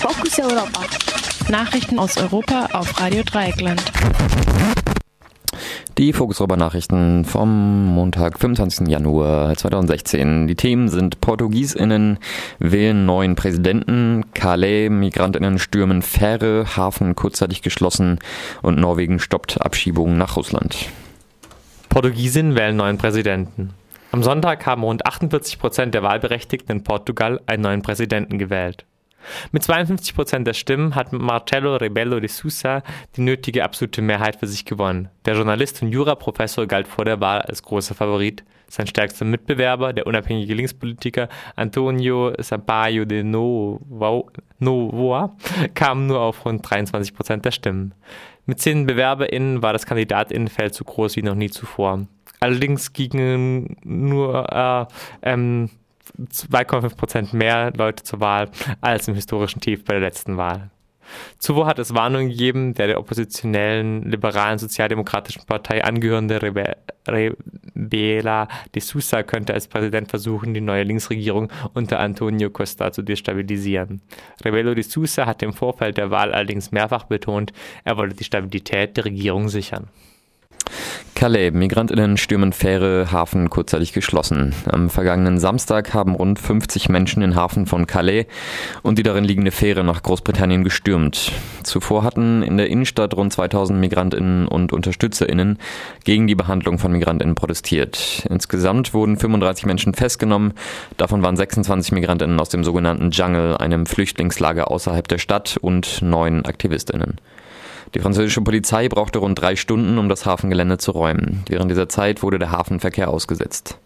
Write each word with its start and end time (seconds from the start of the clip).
Fokus 0.00 0.38
Europa. 0.38 0.80
Nachrichten 1.50 1.98
aus 1.98 2.16
Europa 2.16 2.68
auf 2.72 2.98
Radio 2.98 3.22
Dreieckland. 3.22 3.82
Die 5.98 6.14
Fokus 6.14 6.40
Europa 6.40 6.56
Nachrichten 6.56 7.26
vom 7.26 7.84
Montag, 7.84 8.38
25. 8.38 8.88
Januar 8.88 9.54
2016. 9.54 10.46
Die 10.46 10.54
Themen 10.54 10.88
sind 10.88 11.20
PortugiesInnen 11.20 12.18
wählen 12.58 13.04
neuen 13.04 13.36
Präsidenten, 13.36 14.24
Calais, 14.32 14.88
MigrantInnen 14.88 15.58
stürmen 15.58 16.00
Fähre, 16.00 16.64
Hafen 16.78 17.14
kurzzeitig 17.14 17.60
geschlossen 17.60 18.20
und 18.62 18.78
Norwegen 18.78 19.18
stoppt 19.18 19.60
Abschiebungen 19.60 20.16
nach 20.16 20.38
Russland. 20.38 20.88
Portugiesinnen 21.90 22.54
wählen 22.54 22.76
neuen 22.76 22.96
Präsidenten. 22.96 23.74
Am 24.12 24.22
Sonntag 24.22 24.64
haben 24.64 24.82
rund 24.82 25.04
48 25.04 25.58
Prozent 25.58 25.92
der 25.92 26.02
Wahlberechtigten 26.02 26.74
in 26.74 26.84
Portugal 26.84 27.42
einen 27.44 27.64
neuen 27.64 27.82
Präsidenten 27.82 28.38
gewählt. 28.38 28.86
Mit 29.52 29.62
52 29.62 30.14
Prozent 30.14 30.46
der 30.46 30.54
Stimmen 30.54 30.94
hat 30.94 31.12
Marcelo 31.12 31.76
Rebelo 31.76 32.20
de 32.20 32.28
Sousa 32.28 32.82
die 33.16 33.22
nötige 33.22 33.64
absolute 33.64 34.02
Mehrheit 34.02 34.36
für 34.36 34.46
sich 34.46 34.64
gewonnen. 34.64 35.08
Der 35.24 35.34
Journalist 35.34 35.82
und 35.82 35.92
Juraprofessor 35.92 36.66
galt 36.66 36.88
vor 36.88 37.04
der 37.04 37.20
Wahl 37.20 37.42
als 37.42 37.62
großer 37.62 37.94
Favorit. 37.94 38.44
Sein 38.68 38.86
stärkster 38.86 39.24
Mitbewerber, 39.24 39.92
der 39.92 40.06
unabhängige 40.06 40.54
Linkspolitiker 40.54 41.28
Antonio 41.56 42.32
Sampaio 42.38 43.04
de 43.04 43.24
Novoa, 43.24 44.30
kam 45.74 46.06
nur 46.06 46.20
auf 46.20 46.44
rund 46.44 46.70
23 46.70 47.14
Prozent 47.14 47.44
der 47.44 47.50
Stimmen. 47.50 47.94
Mit 48.46 48.60
zehn 48.60 48.86
BewerberInnen 48.86 49.62
war 49.62 49.72
das 49.72 49.86
Kandidatinnenfeld 49.86 50.74
so 50.74 50.84
groß 50.84 51.16
wie 51.16 51.22
noch 51.22 51.34
nie 51.34 51.50
zuvor. 51.50 52.06
Allerdings 52.38 52.92
gingen 52.92 53.76
nur 53.84 54.50
äh, 54.52 54.86
ähm, 55.22 55.68
2,5 56.18 56.96
Prozent 56.96 57.32
mehr 57.32 57.72
Leute 57.76 58.04
zur 58.04 58.20
Wahl 58.20 58.50
als 58.80 59.08
im 59.08 59.14
historischen 59.14 59.60
Tief 59.60 59.84
bei 59.84 59.94
der 59.94 60.02
letzten 60.02 60.36
Wahl. 60.36 60.70
Zuvor 61.38 61.66
hat 61.66 61.78
es 61.78 61.94
Warnungen 61.94 62.30
gegeben, 62.30 62.74
der 62.74 62.86
der 62.86 62.98
oppositionellen 62.98 64.08
liberalen 64.10 64.58
sozialdemokratischen 64.58 65.44
Partei 65.46 65.82
angehörende 65.82 66.42
Rebe 66.42 66.76
Rebela 67.08 68.46
de 68.74 68.82
Sousa 68.82 69.22
könnte 69.22 69.54
als 69.54 69.68
Präsident 69.68 70.08
versuchen, 70.08 70.54
die 70.54 70.60
neue 70.60 70.84
Linksregierung 70.84 71.50
unter 71.74 71.98
Antonio 71.98 72.50
Costa 72.50 72.92
zu 72.92 73.02
destabilisieren. 73.02 74.02
Rebelo 74.44 74.74
de 74.74 74.84
Sousa 74.84 75.26
hatte 75.26 75.46
im 75.46 75.52
Vorfeld 75.52 75.96
der 75.96 76.10
Wahl 76.10 76.32
allerdings 76.32 76.72
mehrfach 76.72 77.04
betont, 77.04 77.52
er 77.84 77.96
wolle 77.96 78.14
die 78.14 78.24
Stabilität 78.24 78.96
der 78.96 79.06
Regierung 79.06 79.48
sichern. 79.48 79.88
Calais. 81.20 81.50
Migrantinnen 81.50 82.16
stürmen 82.16 82.54
Fähre, 82.54 83.12
Hafen 83.12 83.50
kurzzeitig 83.50 83.92
geschlossen. 83.92 84.54
Am 84.64 84.88
vergangenen 84.88 85.38
Samstag 85.38 85.92
haben 85.92 86.14
rund 86.14 86.38
50 86.38 86.88
Menschen 86.88 87.20
den 87.20 87.34
Hafen 87.34 87.66
von 87.66 87.86
Calais 87.86 88.24
und 88.80 88.96
die 88.96 89.02
darin 89.02 89.24
liegende 89.24 89.50
Fähre 89.50 89.84
nach 89.84 90.02
Großbritannien 90.02 90.64
gestürmt. 90.64 91.30
Zuvor 91.62 92.04
hatten 92.04 92.42
in 92.42 92.56
der 92.56 92.70
Innenstadt 92.70 93.14
rund 93.14 93.34
2000 93.34 93.78
Migrantinnen 93.78 94.48
und 94.48 94.72
Unterstützerinnen 94.72 95.58
gegen 96.04 96.26
die 96.26 96.36
Behandlung 96.36 96.78
von 96.78 96.90
Migrantinnen 96.90 97.34
protestiert. 97.34 98.26
Insgesamt 98.30 98.94
wurden 98.94 99.18
35 99.18 99.66
Menschen 99.66 99.92
festgenommen. 99.92 100.54
Davon 100.96 101.22
waren 101.22 101.36
26 101.36 101.92
Migrantinnen 101.92 102.40
aus 102.40 102.48
dem 102.48 102.64
sogenannten 102.64 103.10
Jungle, 103.10 103.58
einem 103.58 103.84
Flüchtlingslager 103.84 104.70
außerhalb 104.70 105.06
der 105.06 105.18
Stadt, 105.18 105.58
und 105.60 106.00
neun 106.00 106.46
Aktivistinnen. 106.46 107.18
Die 107.94 107.98
französische 107.98 108.40
Polizei 108.40 108.88
brauchte 108.88 109.18
rund 109.18 109.40
drei 109.40 109.56
Stunden, 109.56 109.98
um 109.98 110.08
das 110.08 110.24
Hafengelände 110.24 110.78
zu 110.78 110.92
räumen. 110.92 111.42
Während 111.48 111.70
dieser 111.70 111.88
Zeit 111.88 112.22
wurde 112.22 112.38
der 112.38 112.52
Hafenverkehr 112.52 113.08
ausgesetzt. 113.08 113.78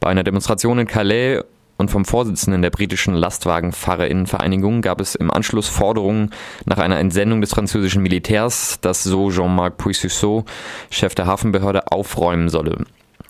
Bei 0.00 0.08
einer 0.08 0.24
Demonstration 0.24 0.78
in 0.78 0.86
Calais 0.86 1.40
und 1.78 1.90
vom 1.90 2.04
Vorsitzenden 2.04 2.60
der 2.60 2.70
britischen 2.70 3.14
Lastwagenfahrerinnenvereinigung 3.14 4.82
gab 4.82 5.00
es 5.00 5.14
im 5.14 5.30
Anschluss 5.30 5.68
Forderungen 5.68 6.30
nach 6.66 6.78
einer 6.78 6.98
Entsendung 6.98 7.40
des 7.40 7.50
französischen 7.50 8.02
Militärs, 8.02 8.78
das 8.82 9.02
so 9.02 9.30
Jean-Marc 9.30 9.78
Puississeau, 9.78 10.44
Chef 10.90 11.14
der 11.14 11.26
Hafenbehörde, 11.26 11.90
aufräumen 11.90 12.50
solle. 12.50 12.84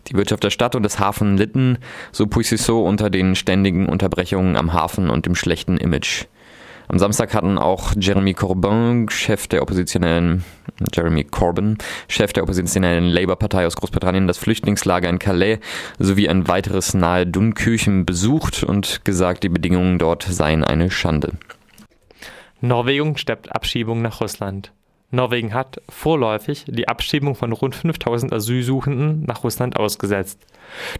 Die 0.08 0.14
Wirtschaft 0.14 0.42
der 0.42 0.50
Stadt 0.50 0.74
und 0.74 0.82
des 0.82 0.98
Hafens 0.98 1.38
litten, 1.38 1.78
so 2.10 2.26
Puississeau, 2.26 2.84
unter 2.84 3.08
den 3.08 3.36
ständigen 3.36 3.86
Unterbrechungen 3.88 4.56
am 4.56 4.72
Hafen 4.72 5.10
und 5.10 5.26
dem 5.26 5.36
schlechten 5.36 5.76
Image. 5.76 6.26
Am 6.88 6.98
Samstag 6.98 7.34
hatten 7.34 7.58
auch 7.58 7.92
Jeremy 7.98 8.34
Corbyn, 8.34 9.08
Chef 9.08 9.46
der 9.46 9.62
oppositionellen 9.62 10.44
Jeremy 10.92 11.24
Corbyn, 11.24 11.78
Chef 12.08 12.32
der 12.32 12.42
oppositionellen 12.42 13.06
Labour-Partei 13.06 13.66
aus 13.66 13.76
Großbritannien, 13.76 14.26
das 14.26 14.38
Flüchtlingslager 14.38 15.08
in 15.08 15.18
Calais 15.18 15.58
sowie 15.98 16.28
ein 16.28 16.48
weiteres 16.48 16.94
nahe 16.94 17.26
Dunkirchen 17.26 18.04
besucht 18.04 18.62
und 18.62 19.04
gesagt, 19.04 19.42
die 19.44 19.48
Bedingungen 19.48 19.98
dort 19.98 20.24
seien 20.24 20.64
eine 20.64 20.90
Schande. 20.90 21.32
Norwegen 22.60 23.16
steppt 23.16 23.52
Abschiebung 23.54 24.02
nach 24.02 24.20
Russland. 24.20 24.72
Norwegen 25.10 25.52
hat 25.52 25.82
vorläufig 25.90 26.64
die 26.66 26.88
Abschiebung 26.88 27.34
von 27.34 27.52
rund 27.52 27.74
5000 27.74 28.32
Asylsuchenden 28.32 29.24
nach 29.26 29.44
Russland 29.44 29.76
ausgesetzt. 29.76 30.40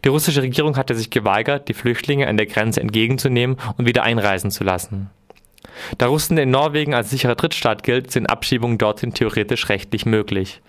Die 0.04 0.10
russische 0.10 0.43
Regierung 0.43 0.76
hatte 0.76 0.94
sich 0.94 1.09
geweigert, 1.09 1.69
die 1.69 1.75
Flüchtlinge 1.75 2.26
an 2.26 2.37
der 2.37 2.47
Grenze 2.47 2.82
entgegenzunehmen 2.82 3.56
und 3.78 3.87
wieder 3.87 4.03
einreisen 4.03 4.50
zu 4.50 4.64
lassen. 4.64 5.09
Da 5.98 6.06
Russland 6.06 6.41
in 6.41 6.50
Norwegen 6.50 6.94
als 6.94 7.10
sicherer 7.10 7.34
Drittstaat 7.34 7.82
gilt, 7.82 8.10
sind 8.10 8.26
Abschiebungen 8.26 8.78
dorthin 8.78 9.15
theoretisch 9.15 9.69
rechtlich 9.69 10.06
möglich. 10.06 10.60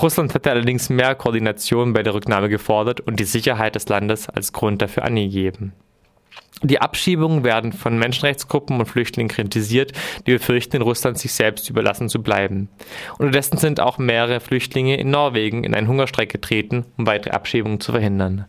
Russland 0.00 0.34
hatte 0.34 0.50
allerdings 0.50 0.88
mehr 0.88 1.14
Koordination 1.14 1.92
bei 1.92 2.02
der 2.02 2.14
Rücknahme 2.14 2.48
gefordert 2.48 3.00
und 3.00 3.18
die 3.20 3.24
Sicherheit 3.24 3.74
des 3.74 3.88
Landes 3.88 4.28
als 4.28 4.52
Grund 4.52 4.82
dafür 4.82 5.04
angegeben. 5.04 5.72
Die 6.62 6.80
Abschiebungen 6.80 7.44
werden 7.44 7.72
von 7.74 7.98
Menschenrechtsgruppen 7.98 8.78
und 8.78 8.86
Flüchtlingen 8.86 9.28
kritisiert, 9.28 9.92
die 10.26 10.32
befürchten, 10.32 10.76
in 10.76 10.82
Russland 10.82 11.18
sich 11.18 11.34
selbst 11.34 11.68
überlassen 11.68 12.08
zu 12.08 12.22
bleiben. 12.22 12.70
Unterdessen 13.18 13.58
sind 13.58 13.78
auch 13.78 13.98
mehrere 13.98 14.40
Flüchtlinge 14.40 14.96
in 14.96 15.10
Norwegen 15.10 15.64
in 15.64 15.74
einen 15.74 15.86
Hungerstreik 15.86 16.30
getreten, 16.30 16.86
um 16.96 17.06
weitere 17.06 17.32
Abschiebungen 17.32 17.80
zu 17.80 17.92
verhindern. 17.92 18.46